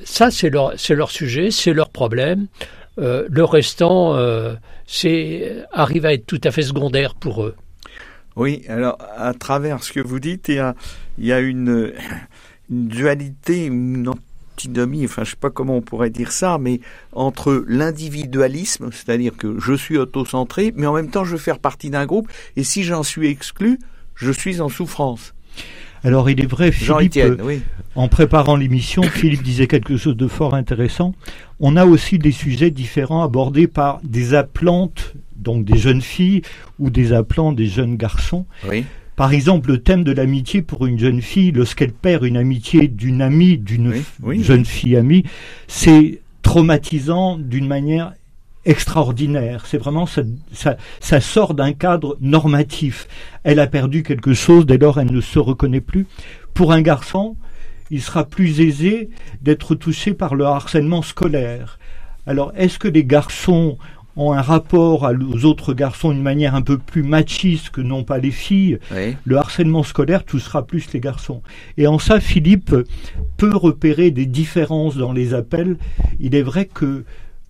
ça, 0.04 0.31
c'est 0.31 0.50
leur, 0.50 0.75
leur 0.90 1.11
sujet, 1.11 1.50
c'est 1.50 1.73
leur 1.73 1.90
problème. 1.90 2.47
le 2.97 3.45
restant, 3.45 4.16
c'est 4.87 5.64
arrive 5.73 6.07
à 6.07 6.12
être 6.12 6.26
tout 6.26 6.40
à 6.45 6.50
fait 6.50 6.62
secondaire 6.62 7.14
pour 7.14 7.45
eux. 7.45 7.57
Oui, 8.35 8.62
alors 8.69 8.97
à 9.16 9.35
travers 9.35 9.83
ce 9.83 9.92
que 9.92 10.00
vous 10.00 10.19
dites, 10.19 10.49
il 10.49 10.54
y 10.54 10.59
a, 10.59 10.75
il 11.19 11.26
y 11.26 11.33
a 11.33 11.40
une, 11.40 11.92
dualité, 12.73 13.67
une 13.67 14.09
antinomie, 14.09 15.05
enfin 15.05 15.25
je 15.25 15.31
sais 15.31 15.37
pas 15.37 15.50
comment 15.50 15.76
on 15.76 15.81
pourrait 15.81 16.11
dire 16.11 16.33
ça, 16.33 16.59
mais 16.59 16.81
entre 17.12 17.64
l'individualisme, 17.69 18.91
c'est-à-dire 18.93 19.37
que 19.37 19.59
je 19.59 19.75
suis 19.75 19.99
autocentré, 19.99 20.73
mais 20.76 20.87
en 20.87 20.95
même 20.95 21.11
temps 21.11 21.25
je 21.25 21.33
veux 21.33 21.38
faire 21.38 21.59
partie 21.59 21.91
d'un 21.91 22.07
groupe, 22.07 22.29
et 22.57 22.64
si 22.64 22.83
j'en 22.83 23.02
suis 23.02 23.29
exclu, 23.29 23.79
je 24.14 24.31
suis 24.31 24.61
en 24.61 24.69
souffrance. 24.69 25.35
Alors 26.05 26.29
il 26.29 26.41
est 26.41 26.47
vrai, 26.47 26.73
Philippe, 26.73 27.19
oui. 27.45 27.62
en 27.95 28.09
préparant 28.09 28.57
l'émission, 28.57 29.02
Philippe 29.02 29.43
disait 29.43 29.69
quelque 29.69 29.97
chose 29.97 30.17
de 30.17 30.26
fort 30.26 30.55
intéressant. 30.55 31.14
On 31.61 31.76
a 31.76 31.87
aussi 31.87 32.19
des 32.19 32.33
sujets 32.33 32.71
différents 32.71 33.23
abordés 33.23 33.69
par 33.69 34.00
des 34.02 34.35
applantes 34.35 35.14
donc 35.43 35.64
des 35.64 35.76
jeunes 35.76 36.00
filles 36.00 36.43
ou 36.79 36.91
des 36.91 37.12
appelants 37.12 37.52
des 37.52 37.67
jeunes 37.67 37.97
garçons. 37.97 38.47
Par 39.16 39.33
exemple, 39.33 39.71
le 39.71 39.78
thème 39.78 40.04
de 40.04 40.12
l'amitié 40.12 40.62
pour 40.62 40.87
une 40.87 40.99
jeune 40.99 41.21
fille, 41.21 41.52
lorsqu'elle 41.52 41.92
perd 41.92 42.25
une 42.25 42.37
amitié 42.37 42.88
d'une 42.88 43.21
amie, 43.21 43.59
d'une 43.59 43.95
jeune 44.40 44.64
fille 44.64 44.97
amie, 44.97 45.25
c'est 45.69 46.21
traumatisant 46.42 47.38
d'une 47.38 47.66
manière 47.66 48.14
extraordinaire. 48.64 49.66
C'est 49.66 49.78
vraiment 49.78 50.07
ça, 50.07 50.23
ça 51.00 51.21
sort 51.21 51.54
d'un 51.54 51.73
cadre 51.73 52.16
normatif. 52.21 53.07
Elle 53.45 53.61
a 53.61 53.66
perdu 53.66 54.02
quelque 54.02 54.35
chose, 54.35 54.66
dès 54.66 54.78
lors 54.78 54.99
elle 54.99 55.12
ne 55.12 55.21
se 55.21 55.38
reconnaît 55.38 55.81
plus. 55.81 56.07
Pour 56.54 56.73
un 56.73 56.81
garçon, 56.81 57.37
il 57.90 58.00
sera 58.00 58.25
plus 58.25 58.61
aisé 58.61 59.11
d'être 59.42 59.75
touché 59.75 60.14
par 60.14 60.35
le 60.35 60.47
harcèlement 60.47 61.02
scolaire. 61.02 61.78
Alors, 62.26 62.52
est-ce 62.57 62.78
que 62.78 62.88
les 62.88 63.04
garçons 63.04 63.78
ont 64.16 64.33
un 64.33 64.42
rapport 64.42 65.02
aux 65.04 65.45
autres 65.45 65.75
garçons 65.75 66.12
d'une 66.12 66.23
manière 66.23 66.54
un 66.54 66.62
peu 66.62 66.78
plus 66.78 67.02
machiste 67.02 67.71
que 67.71 67.81
non 67.81 68.04
pas 68.04 68.19
les 68.19 68.31
filles, 68.31 68.78
le 69.25 69.37
harcèlement 69.37 69.83
scolaire 69.83 70.25
touchera 70.25 70.66
plus 70.66 70.92
les 70.92 71.00
garçons. 71.00 71.42
Et 71.78 71.87
en 71.87 71.99
ça, 71.99 72.21
Philippe 72.21 72.75
peut 73.37 73.57
repérer 73.57 74.11
des 74.11 74.26
différences 74.26 74.97
dans 74.97 75.12
les 75.12 75.35
appels. 75.35 75.76
Il 76.21 76.35
est 76.35 76.42
vrai 76.42 76.66
que 76.66 77.04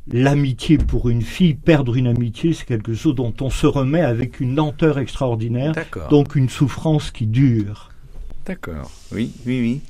l'amitié 0.09 0.79
pour 0.79 1.09
une 1.09 1.23
fille, 1.23 1.55
perdre 1.55 1.97
une 1.97 2.07
amitié, 2.07 2.53
c'est 2.53 2.67
quelque 2.67 2.95
chose 2.95 3.15
dont 3.15 3.35
on 3.41 3.51
se 3.51 3.67
remet 3.67 4.01
avec 4.01 4.41
une 4.41 4.55
lenteur 4.55 4.99
extraordinaire, 4.99 5.75
donc 6.11 6.35
une 6.35 6.49
souffrance 6.49 7.11
qui 7.11 7.27
dure. 7.27 7.91
D'accord, 8.47 8.91
oui, 9.13 9.33
oui, 9.47 9.61
oui. 9.61 9.81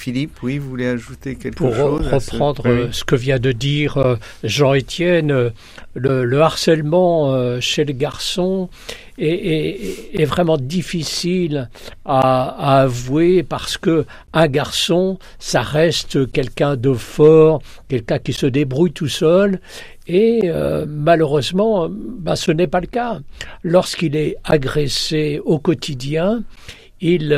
Philippe, 0.00 0.42
oui, 0.42 0.56
vous 0.56 0.70
voulez 0.70 0.86
ajouter 0.86 1.36
quelque 1.36 1.58
chose 1.58 1.76
Pour 1.76 2.10
reprendre 2.10 2.88
ce... 2.90 3.04
que 3.04 3.16
vient 3.16 3.38
de 3.38 3.52
dire 3.52 3.98
euh, 3.98 4.16
Jean-Étienne, 4.42 5.30
euh, 5.30 5.50
le, 5.94 6.40
harcèlement 6.40 7.34
euh, 7.34 7.60
chez 7.60 7.84
les 7.84 7.92
garçons 7.92 8.70
est, 9.18 10.24
vraiment 10.24 10.56
difficile 10.56 11.68
à, 12.06 12.80
avouer 12.80 13.42
parce 13.42 13.76
que 13.76 14.06
un 14.32 14.46
garçon, 14.46 15.18
ça 15.38 15.60
reste 15.60 16.32
quelqu'un 16.32 16.76
de 16.76 16.94
fort, 16.94 17.60
quelqu'un 17.88 18.18
qui 18.18 18.32
se 18.32 18.46
débrouille 18.46 18.92
tout 18.92 19.08
seul. 19.08 19.60
Et 20.06 20.50
malheureusement, 20.88 21.88
bah, 21.90 22.36
ce 22.36 22.50
n'est 22.50 22.66
pas 22.66 22.80
le 22.80 22.86
cas. 22.86 23.20
Lorsqu'il 23.62 24.16
est 24.16 24.36
agressé 24.44 25.42
au 25.44 25.58
quotidien, 25.58 26.42
il 27.02 27.34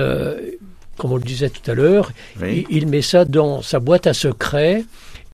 comme 0.96 1.12
on 1.12 1.16
le 1.16 1.22
disait 1.22 1.50
tout 1.50 1.68
à 1.70 1.74
l'heure, 1.74 2.12
il, 2.42 2.86
met 2.86 3.02
ça 3.02 3.24
dans 3.24 3.62
sa 3.62 3.80
boîte 3.80 4.06
à 4.06 4.14
secrets 4.14 4.84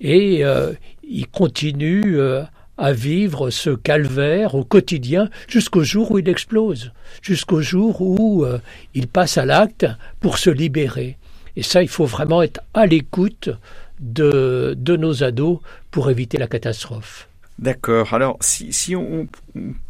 et 0.00 0.44
euh, 0.44 0.72
il 1.02 1.26
continue 1.28 2.18
euh, 2.18 2.42
à 2.76 2.92
vivre 2.92 3.50
ce 3.50 3.70
calvaire 3.70 4.54
au 4.54 4.64
quotidien 4.64 5.28
jusqu'au 5.48 5.82
jour 5.82 6.10
où 6.12 6.18
il 6.18 6.28
explose, 6.28 6.92
jusqu'au 7.22 7.60
jour 7.60 8.00
où 8.00 8.44
euh, 8.44 8.58
il 8.94 9.08
passe 9.08 9.36
à 9.36 9.44
l'acte 9.44 9.86
pour 10.20 10.38
se 10.38 10.50
libérer. 10.50 11.18
Et 11.56 11.62
ça, 11.62 11.82
il 11.82 11.88
faut 11.88 12.06
vraiment 12.06 12.42
être 12.42 12.60
à 12.72 12.86
l'écoute 12.86 13.50
de, 13.98 14.74
de 14.78 14.96
nos 14.96 15.24
ados 15.24 15.58
pour 15.90 16.10
éviter 16.10 16.38
la 16.38 16.46
catastrophe. 16.46 17.28
D'accord. 17.58 18.14
Alors, 18.14 18.36
si, 18.40 18.72
si 18.72 18.94
on, 18.94 19.26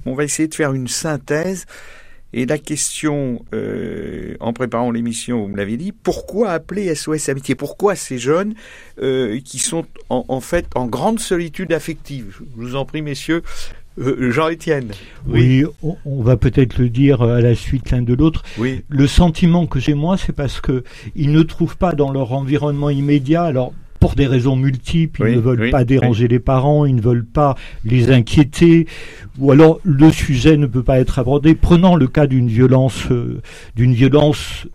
on, 0.06 0.14
va 0.14 0.25
essayer 0.25 0.48
de 0.48 0.54
faire 0.54 0.72
une 0.72 0.88
synthèse, 0.88 1.66
et 2.32 2.44
la 2.44 2.58
question, 2.58 3.44
euh, 3.54 4.35
en 4.40 4.52
préparant 4.52 4.90
l'émission, 4.90 5.42
vous 5.42 5.49
me 5.49 5.56
l'avez 5.56 5.78
dit, 5.78 5.92
pourquoi 5.92 6.50
appeler 6.50 6.94
SOS 6.94 7.30
Amitié? 7.30 7.54
Pourquoi 7.54 7.97
ces 7.97 8.18
jeunes 8.18 8.54
euh, 9.00 9.40
qui 9.42 9.58
sont 9.58 9.87
en, 10.11 10.40
fait 10.40 10.66
en 10.75 10.87
grande 10.87 11.20
solitude 11.20 11.73
affective? 11.73 12.40
Je 12.40 12.62
vous 12.62 12.76
en 12.76 12.85
prie, 12.85 13.00
messieurs. 13.00 13.42
Euh, 13.99 14.30
Jean-Étienne. 14.30 14.92
Oui, 15.26 15.64
on, 15.82 16.23
va 16.23 16.37
peut-être 16.37 16.78
le 16.78 16.88
dire 16.88 17.23
à 17.23 17.40
la 17.40 17.56
suite 17.56 17.90
l'un 17.90 18.02
de 18.02 18.14
l'autre. 18.14 18.44
Oui. 18.56 18.85
Le 18.88 19.06
sentiment 19.08 19.66
que 19.66 19.80
j'ai 19.80 19.94
moi, 19.94 20.16
c'est 20.16 20.35
parce 20.35 20.61
que 20.61 20.85
ils 21.16 21.32
ne 21.32 21.42
trouvent 21.42 21.76
pas 21.76 21.94
dans 21.94 22.12
leur 22.12 22.32
environnement 22.32 22.90
immédiat. 22.90 23.42
Alors 23.42 23.73
pour 24.00 24.14
des 24.14 24.26
raisons 24.26 24.57
multiples, 24.57 25.25
ils 25.28 25.37
ne 25.37 25.40
veulent 25.40 25.71
pas 25.71 25.85
déranger 25.85 26.28
les 26.28 26.38
parents, 26.38 26.85
ils 26.87 26.97
ne 26.97 27.00
veulent 27.00 27.25
pas 27.25 27.57
les 27.85 28.11
inquiéter, 28.11 28.87
ou 29.38 29.50
alors 29.50 29.81
le 29.85 30.11
sujet 30.11 30.57
ne 30.57 30.67
peut 30.67 30.83
pas 30.83 31.00
être 31.00 31.19
abordé. 31.19 31.55
Prenons 31.55 31.97
le 31.97 32.07
cas 32.07 32.26
d'une 32.26 32.49
violence, 32.49 33.11
euh, 33.11 33.40
d'une 33.76 33.93
violence 33.93 34.67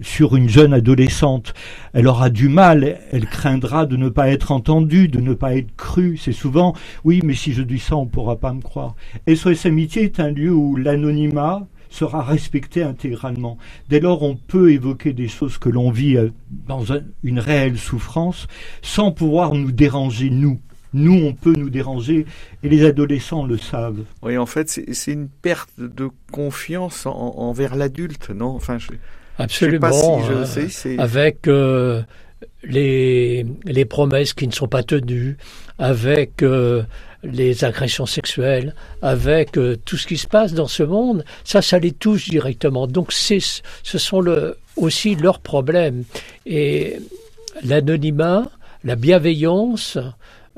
sur 0.00 0.36
une 0.36 0.48
jeune 0.48 0.72
adolescente. 0.72 1.54
Elle 1.92 2.06
aura 2.06 2.30
du 2.30 2.48
mal, 2.48 2.98
elle 3.12 3.26
craindra 3.26 3.86
de 3.86 3.96
ne 3.96 4.08
pas 4.08 4.28
être 4.28 4.52
entendue, 4.52 5.08
de 5.08 5.20
ne 5.20 5.34
pas 5.34 5.56
être 5.56 5.74
crue. 5.76 6.16
C'est 6.16 6.32
souvent, 6.32 6.74
oui, 7.04 7.20
mais 7.24 7.34
si 7.34 7.52
je 7.52 7.62
dis 7.62 7.78
ça, 7.78 7.96
on 7.96 8.04
ne 8.04 8.10
pourra 8.10 8.36
pas 8.36 8.52
me 8.52 8.62
croire. 8.62 8.94
SOS 9.32 9.66
Amitié 9.66 10.04
est 10.04 10.20
un 10.20 10.30
lieu 10.30 10.52
où 10.52 10.76
l'anonymat, 10.76 11.66
sera 11.90 12.22
respecté 12.22 12.82
intégralement. 12.82 13.58
Dès 13.88 14.00
lors, 14.00 14.22
on 14.22 14.36
peut 14.36 14.72
évoquer 14.72 15.12
des 15.12 15.28
choses 15.28 15.58
que 15.58 15.68
l'on 15.68 15.90
vit 15.90 16.16
euh, 16.16 16.30
dans 16.66 16.84
une 17.24 17.40
réelle 17.40 17.78
souffrance 17.78 18.46
sans 18.80 19.12
pouvoir 19.12 19.54
nous 19.54 19.72
déranger, 19.72 20.30
nous. 20.30 20.60
Nous, 20.92 21.14
on 21.24 21.34
peut 21.34 21.54
nous 21.56 21.70
déranger 21.70 22.26
et 22.64 22.68
les 22.68 22.84
adolescents 22.84 23.44
le 23.44 23.58
savent. 23.58 24.02
Oui, 24.22 24.36
en 24.36 24.46
fait, 24.46 24.68
c'est 24.68 25.12
une 25.12 25.28
perte 25.28 25.70
de 25.78 26.08
confiance 26.32 27.06
envers 27.06 27.76
l'adulte, 27.76 28.30
non? 28.30 28.48
Enfin, 28.48 28.78
je, 28.78 28.88
Absolument. 29.38 29.92
sais 30.44 30.68
si 30.68 30.94
je 30.94 31.00
euh, 31.00 31.02
avec 31.02 31.46
euh, 31.46 32.02
les, 32.64 33.46
les 33.64 33.84
promesses 33.84 34.34
qui 34.34 34.48
ne 34.48 34.52
sont 34.52 34.66
pas 34.66 34.82
tenues, 34.82 35.36
avec 35.78 36.42
les 37.22 37.64
agressions 37.64 38.06
sexuelles, 38.06 38.74
avec 39.02 39.58
euh, 39.58 39.76
tout 39.84 39.96
ce 39.96 40.06
qui 40.06 40.16
se 40.16 40.26
passe 40.26 40.54
dans 40.54 40.66
ce 40.66 40.82
monde, 40.82 41.24
ça, 41.44 41.62
ça 41.62 41.78
les 41.78 41.92
touche 41.92 42.28
directement. 42.28 42.86
Donc 42.86 43.12
ce 43.12 43.40
sont 43.82 44.20
le, 44.20 44.56
aussi 44.76 45.14
leurs 45.14 45.40
problèmes. 45.40 46.04
Et 46.46 46.96
l'anonymat, 47.62 48.50
la 48.84 48.96
bienveillance, 48.96 49.98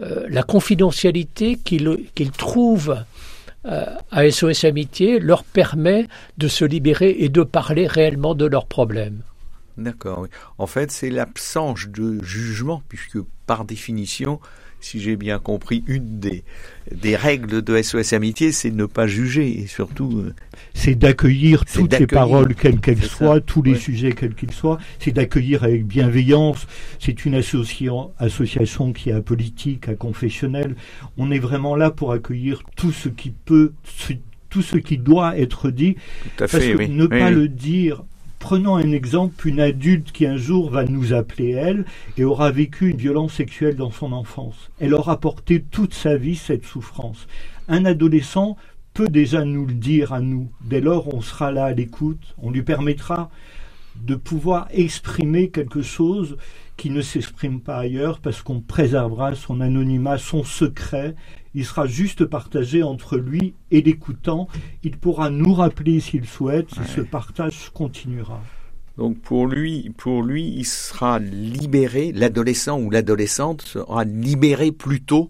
euh, 0.00 0.26
la 0.28 0.42
confidentialité 0.42 1.56
qu'ils 1.56 2.30
trouvent 2.36 3.04
euh, 3.66 3.84
à 4.10 4.30
SOS 4.30 4.64
Amitié 4.64 5.20
leur 5.20 5.44
permet 5.44 6.08
de 6.38 6.48
se 6.48 6.64
libérer 6.64 7.16
et 7.18 7.28
de 7.28 7.42
parler 7.42 7.86
réellement 7.86 8.34
de 8.34 8.46
leurs 8.46 8.66
problèmes. 8.66 9.22
D'accord. 9.76 10.26
En 10.58 10.66
fait, 10.66 10.90
c'est 10.90 11.10
l'absence 11.10 11.86
de 11.88 12.22
jugement, 12.22 12.82
puisque 12.88 13.18
par 13.46 13.64
définition, 13.64 14.38
si 14.82 15.00
j'ai 15.00 15.16
bien 15.16 15.38
compris, 15.38 15.84
une 15.86 16.18
des, 16.18 16.44
des 16.90 17.16
règles 17.16 17.62
de 17.62 17.80
SOS 17.80 18.12
Amitié, 18.12 18.52
c'est 18.52 18.70
de 18.70 18.76
ne 18.76 18.86
pas 18.86 19.06
juger 19.06 19.60
et 19.60 19.66
surtout. 19.66 20.18
Euh, 20.18 20.34
c'est 20.74 20.94
d'accueillir 20.94 21.64
toutes 21.64 21.98
les 21.98 22.06
paroles, 22.06 22.54
quelles 22.54 22.80
qu'elles 22.80 23.02
soient, 23.02 23.40
tous 23.40 23.62
les 23.62 23.76
sujets, 23.76 24.12
quels 24.12 24.34
qu'ils 24.34 24.52
soient. 24.52 24.78
C'est 24.98 25.12
d'accueillir 25.12 25.64
avec 25.64 25.86
bienveillance. 25.86 26.66
C'est 26.98 27.24
une 27.24 27.34
association, 27.34 28.12
association 28.18 28.92
qui 28.92 29.10
est 29.10 29.14
apolitique, 29.14 29.96
confessionnelle. 29.96 30.76
On 31.16 31.30
est 31.30 31.38
vraiment 31.38 31.76
là 31.76 31.90
pour 31.90 32.12
accueillir 32.12 32.62
tout 32.76 32.92
ce 32.92 33.08
qui 33.08 33.30
peut, 33.30 33.72
tout 34.50 34.62
ce 34.62 34.76
qui 34.76 34.98
doit 34.98 35.38
être 35.38 35.70
dit. 35.70 35.96
Tout 36.36 36.44
à 36.44 36.48
fait, 36.48 36.74
parce 36.74 36.88
que 36.88 36.92
ne 36.92 37.06
pas 37.06 37.30
le 37.30 37.48
dire 37.48 38.04
Prenons 38.42 38.74
un 38.74 38.90
exemple, 38.90 39.46
une 39.46 39.60
adulte 39.60 40.10
qui 40.10 40.26
un 40.26 40.36
jour 40.36 40.68
va 40.68 40.84
nous 40.84 41.12
appeler 41.12 41.52
elle 41.52 41.84
et 42.18 42.24
aura 42.24 42.50
vécu 42.50 42.90
une 42.90 42.96
violence 42.96 43.34
sexuelle 43.34 43.76
dans 43.76 43.92
son 43.92 44.10
enfance. 44.10 44.72
Elle 44.80 44.94
aura 44.94 45.20
porté 45.20 45.62
toute 45.62 45.94
sa 45.94 46.16
vie 46.16 46.34
cette 46.34 46.64
souffrance. 46.64 47.28
Un 47.68 47.84
adolescent 47.84 48.56
peut 48.94 49.06
déjà 49.06 49.44
nous 49.44 49.64
le 49.64 49.74
dire 49.74 50.12
à 50.12 50.20
nous. 50.20 50.50
Dès 50.60 50.80
lors, 50.80 51.14
on 51.14 51.20
sera 51.20 51.52
là 51.52 51.66
à 51.66 51.72
l'écoute, 51.72 52.34
on 52.36 52.50
lui 52.50 52.62
permettra 52.62 53.30
de 53.94 54.16
pouvoir 54.16 54.66
exprimer 54.72 55.50
quelque 55.50 55.82
chose 55.82 56.36
qui 56.76 56.90
ne 56.90 57.02
s'exprime 57.02 57.60
pas 57.60 57.76
ailleurs 57.76 58.18
parce 58.20 58.42
qu'on 58.42 58.60
préservera 58.60 59.34
son 59.34 59.60
anonymat, 59.60 60.18
son 60.18 60.44
secret. 60.44 61.14
Il 61.54 61.64
sera 61.64 61.86
juste 61.86 62.24
partagé 62.24 62.82
entre 62.82 63.18
lui 63.18 63.54
et 63.70 63.82
l'écoutant. 63.82 64.48
Il 64.82 64.96
pourra 64.96 65.30
nous 65.30 65.54
rappeler 65.54 66.00
s'il 66.00 66.26
souhaite 66.26 66.70
et 66.82 66.88
ce 66.88 67.00
partage 67.02 67.70
continuera. 67.74 68.40
Donc 68.98 69.18
pour 69.20 69.46
lui, 69.46 69.90
pour 69.96 70.22
lui, 70.22 70.48
il 70.48 70.64
sera 70.64 71.18
libéré, 71.18 72.12
l'adolescent 72.12 72.78
ou 72.78 72.90
l'adolescente 72.90 73.62
sera 73.62 74.04
libéré 74.04 74.70
plutôt 74.70 75.28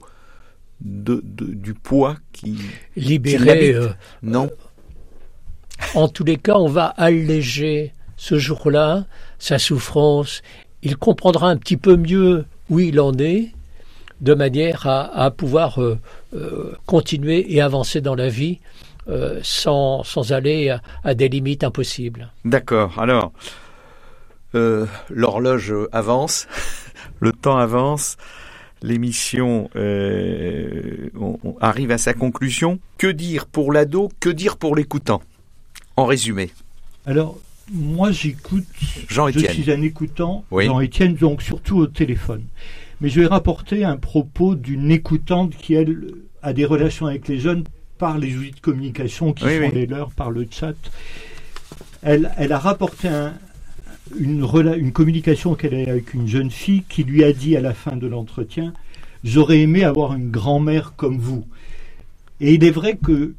de, 0.81 1.23
du 1.25 1.75
poids 1.75 2.17
qui 2.33 2.59
libéré. 2.97 3.73
Euh, 3.75 3.89
non. 4.23 4.51
En 5.95 6.09
tous 6.09 6.25
les 6.25 6.37
cas, 6.37 6.57
on 6.57 6.69
va 6.69 6.87
alléger 6.87 7.93
ce 8.17 8.39
jour-là 8.39 9.07
sa 9.39 9.59
souffrance. 9.59 10.43
Il 10.83 10.97
comprendra 10.97 11.49
un 11.49 11.57
petit 11.57 11.77
peu 11.77 11.97
mieux 11.97 12.45
où 12.71 12.81
il 12.81 13.01
en 13.01 13.13
est, 13.19 13.53
de 14.23 14.35
manière 14.35 14.87
à, 14.87 15.31
pouvoir 15.31 15.83
euh, 15.83 15.99
euh, 16.35 16.77
continuer 16.87 17.53
et 17.55 17.61
avancer 17.61 18.01
dans 18.01 18.15
la 18.15 18.29
vie 18.29 18.61
euh, 19.09 19.41
sans, 19.43 20.05
sans, 20.05 20.33
aller 20.33 20.75
à, 21.03 21.15
des 21.15 21.29
limites 21.29 21.65
impossibles. 21.65 22.31
D'accord. 22.45 22.99
Alors, 22.99 23.33
l'horloge 25.11 25.75
avance, 25.91 26.47
le 27.21 27.33
temps 27.33 27.59
avance 27.59 28.17
l'émission 28.83 29.71
arrive 31.61 31.91
à 31.91 31.99
sa 31.99 32.15
conclusion. 32.15 32.79
Que 32.99 33.09
dire 33.09 33.47
pour 33.47 33.73
l'ado 33.73 34.11
Que 34.21 34.29
dire 34.29 34.57
pour 34.57 34.75
l'écoutant? 34.77 35.23
En 35.97 36.07
résumé. 36.07 36.51
Alors, 37.07 37.39
moi 37.71 38.11
j'écoute. 38.13 38.65
Jean 39.09 39.29
Je 39.29 39.39
suis 39.39 39.71
un 39.71 39.83
écoutant. 39.83 40.45
Jean-Étienne, 40.51 41.15
donc 41.15 41.43
surtout 41.43 41.79
au 41.79 41.87
téléphone. 41.87 42.45
Mais 43.01 43.09
je 43.09 43.21
vais 43.21 43.27
rapporter 43.27 43.85
un 43.85 43.97
propos 43.97 44.55
d'une 44.55 44.91
écoutante 44.91 45.57
qui, 45.57 45.75
elle, 45.75 46.15
a 46.43 46.53
des 46.53 46.65
relations 46.65 47.07
avec 47.07 47.29
les 47.29 47.39
jeunes 47.39 47.65
par 47.99 48.19
les 48.19 48.37
outils 48.37 48.53
de 48.53 48.61
communication 48.61 49.33
qui 49.33 49.45
sont 49.45 49.71
les 49.73 49.87
leurs, 49.87 50.11
par 50.11 50.31
le 50.31 50.47
chat. 50.51 50.75
Elle, 52.03 52.33
elle 52.37 52.53
a 52.53 52.59
rapporté 52.59 53.09
une, 54.19 54.47
une 54.77 54.93
communication 54.93 55.55
qu'elle 55.55 55.75
a 55.75 55.91
avec 55.91 56.15
une 56.15 56.27
jeune 56.27 56.51
fille 56.51 56.83
qui 56.89 57.05
lui 57.05 57.25
a 57.25 57.33
dit 57.33 57.57
à 57.57 57.61
la 57.61 57.75
fin 57.75 57.97
de 57.97 58.07
l'entretien 58.07 58.73
J'aurais 59.25 59.61
aimé 59.61 59.85
avoir 59.85 60.15
une 60.15 60.31
grand-mère 60.31 60.95
comme 60.97 61.19
vous. 61.19 61.47
Et 62.41 62.55
il 62.55 62.65
est 62.65 62.73
vrai 62.73 62.99
que 63.01 63.35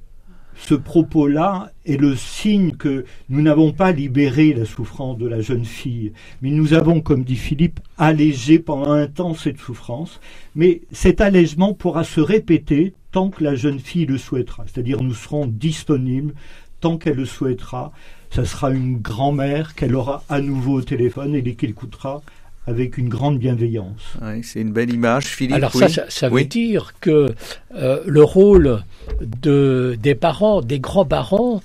ce 0.55 0.75
propos-là 0.75 1.71
est 1.85 1.97
le 1.97 2.15
signe 2.15 2.71
que 2.71 3.05
nous 3.29 3.41
n'avons 3.41 3.71
pas 3.71 3.91
libéré 3.91 4.53
la 4.53 4.65
souffrance 4.65 5.17
de 5.17 5.27
la 5.27 5.41
jeune 5.41 5.65
fille, 5.65 6.13
mais 6.41 6.49
nous 6.49 6.73
avons, 6.73 7.01
comme 7.01 7.23
dit 7.23 7.35
Philippe, 7.35 7.79
allégé 7.97 8.59
pendant 8.59 8.91
un 8.91 9.07
temps 9.07 9.33
cette 9.33 9.59
souffrance. 9.59 10.19
Mais 10.55 10.81
cet 10.91 11.21
allègement 11.21 11.73
pourra 11.73 12.03
se 12.03 12.21
répéter 12.21 12.93
tant 13.11 13.29
que 13.29 13.43
la 13.43 13.55
jeune 13.55 13.79
fille 13.79 14.05
le 14.05 14.17
souhaitera. 14.17 14.65
C'est-à-dire 14.67 15.01
nous 15.01 15.13
serons 15.13 15.45
disponibles 15.45 16.33
tant 16.79 16.97
qu'elle 16.97 17.15
le 17.15 17.25
souhaitera. 17.25 17.91
Ça 18.29 18.45
sera 18.45 18.71
une 18.71 18.97
grand-mère 18.97 19.75
qu'elle 19.75 19.95
aura 19.95 20.23
à 20.27 20.41
nouveau 20.41 20.79
au 20.79 20.81
téléphone 20.81 21.35
et 21.35 21.55
qu'elle 21.55 21.69
écoutera 21.69 22.21
avec 22.65 22.97
une 22.97 23.09
grande 23.09 23.39
bienveillance. 23.39 24.17
c'est 24.41 24.61
une 24.61 24.71
belle 24.71 24.93
image, 24.93 25.25
Philippe. 25.25 25.55
Alors 25.55 25.73
ça, 25.73 25.89
ça, 26.07 26.29
veut 26.29 26.45
dire 26.45 26.93
que 27.01 27.33
euh, 27.75 28.01
le 28.05 28.23
rôle 28.23 28.83
de, 29.21 29.97
des 30.01 30.15
parents, 30.15 30.61
des 30.61 30.79
grands-parents, 30.79 31.61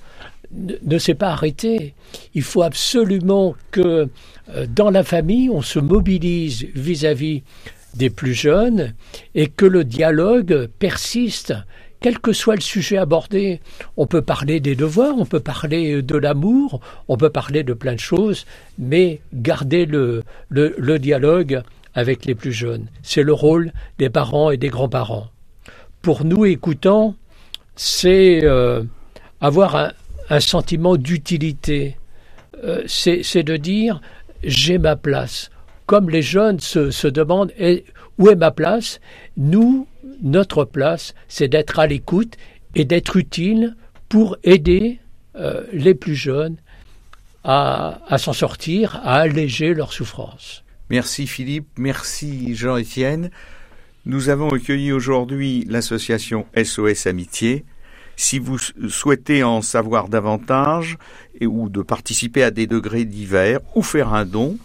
ne, 0.51 0.97
s'est 0.97 1.15
pas 1.15 1.29
arrêté. 1.29 1.93
Il 2.33 2.41
faut 2.41 2.63
absolument 2.63 3.55
que 3.71 4.09
euh, 4.49 4.65
dans 4.67 4.89
la 4.89 5.03
famille, 5.03 5.49
on 5.49 5.61
se 5.61 5.79
mobilise 5.79 6.65
vis-à-vis 6.75 7.43
des 7.95 8.09
plus 8.09 8.33
jeunes 8.33 8.93
et 9.35 9.47
que 9.47 9.65
le 9.65 9.83
dialogue 9.83 10.69
persiste 10.79 11.53
quel 12.01 12.19
que 12.19 12.33
soit 12.33 12.55
le 12.55 12.61
sujet 12.61 12.97
abordé. 12.97 13.59
On 13.97 14.07
peut 14.07 14.21
parler 14.21 14.59
des 14.59 14.75
devoirs, 14.75 15.15
on 15.17 15.25
peut 15.25 15.39
parler 15.39 16.01
de 16.01 16.15
l'amour, 16.15 16.79
on 17.07 17.17
peut 17.17 17.29
parler 17.29 17.63
de 17.63 17.73
plein 17.73 17.93
de 17.93 17.99
choses, 17.99 18.45
mais 18.77 19.19
garder 19.33 19.85
le, 19.85 20.23
le, 20.49 20.99
dialogue 20.99 21.61
avec 21.93 22.25
les 22.25 22.35
plus 22.35 22.53
jeunes. 22.53 22.87
C'est 23.03 23.23
le 23.23 23.33
rôle 23.33 23.71
des 23.97 24.09
parents 24.09 24.51
et 24.51 24.57
des 24.57 24.69
grands-parents. 24.69 25.27
Pour 26.01 26.23
nous 26.23 26.45
écoutants, 26.45 27.15
c'est 27.75 28.41
euh, 28.43 28.83
avoir 29.41 29.75
un, 30.29 30.39
sentiment 30.39 30.95
d'utilité. 30.95 31.97
Euh, 32.63 32.83
c'est 32.87 33.43
de 33.43 33.57
dire 33.57 33.99
j'ai 34.43 34.77
ma 34.77 34.95
place. 34.95 35.49
Comme 35.85 36.09
les 36.09 36.21
jeunes 36.21 36.59
se, 36.59 36.91
se 36.91 37.07
demandent 37.07 37.51
où 38.19 38.29
est 38.29 38.35
ma 38.35 38.51
place, 38.51 38.99
nous, 39.37 39.87
notre 40.21 40.65
place, 40.65 41.13
c'est 41.27 41.47
d'être 41.47 41.79
à 41.79 41.87
l'écoute 41.87 42.35
et 42.75 42.85
d'être 42.85 43.17
utile 43.17 43.75
pour 44.07 44.37
aider 44.43 44.99
euh, 45.35 45.63
les 45.71 45.93
plus 45.93 46.15
jeunes 46.15 46.57
à, 47.43 48.17
s'en 48.17 48.33
sortir, 48.33 48.99
à 49.03 49.19
alléger 49.21 49.73
leur 49.73 49.93
souffrance. 49.93 50.63
Merci 50.89 51.27
Philippe, 51.27 51.67
merci 51.77 52.55
Jean-Étienne. 52.55 53.31
Nous 54.05 54.29
avons 54.29 54.49
accueilli 54.49 54.91
aujourd'hui 54.91 55.65
l'association 55.69 56.45
SOS 56.61 57.07
Amitié. 57.07 57.65
Si 58.15 58.39
vous 58.39 58.57
souhaitez 58.57 59.43
en 59.43 59.61
savoir 59.61 60.09
davantage 60.09 60.97
ou 61.41 61.69
de 61.69 61.81
participer 61.81 62.43
à 62.43 62.51
des 62.51 62.67
degrés 62.67 63.05
divers 63.05 63.59
ou 63.75 63.81
faire 63.81 64.13
un 64.13 64.25
don, 64.25 64.57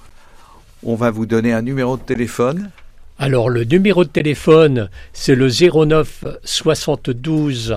on 0.83 0.97
va 0.97 1.11
vous 1.11 1.27
donner 1.27 1.53
un 1.53 1.63
numéro 1.63 1.97
de 1.97 2.03
téléphone 2.03 2.71
alors 3.19 3.49
le 3.49 3.65
numéro 3.65 4.05
de 4.05 4.09
téléphone, 4.09 4.91
c'est 5.13 5.37
le 5.37 5.49
09 5.49 6.25
72 6.43 7.77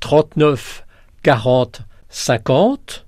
39 0.00 0.84
40 1.22 1.82
50. 2.08 3.06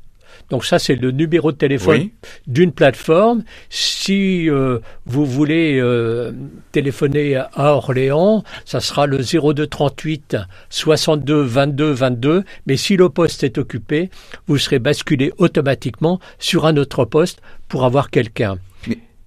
Donc 0.51 0.65
ça, 0.65 0.79
c'est 0.79 0.95
le 0.95 1.11
numéro 1.11 1.53
de 1.53 1.57
téléphone 1.57 2.11
d'une 2.47 2.71
plateforme. 2.71 3.45
Si 3.71 4.49
euh, 4.49 4.79
vous 5.07 5.25
voulez 5.27 5.79
euh, 5.81 6.33
téléphoner 6.71 7.37
à 7.37 7.75
Orléans, 7.75 8.45
ça 8.65 8.81
sera 8.81 9.07
le 9.07 9.19
02 9.19 9.67
38 9.67 10.37
62 10.71 11.41
22 11.43 11.91
22. 11.93 12.45
Mais 12.67 12.77
si 12.77 12.97
le 12.97 13.09
poste 13.09 13.43
est 13.43 13.59
occupé, 13.59 14.11
vous 14.47 14.59
serez 14.59 14.79
basculé 14.79 15.33
automatiquement 15.39 16.21
sur 16.39 16.67
un 16.67 16.77
autre 16.77 17.05
poste 17.05 17.41
pour 17.69 17.85
avoir 17.85 18.11
quelqu'un. 18.11 18.59